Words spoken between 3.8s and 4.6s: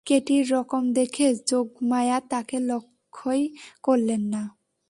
করলেন না।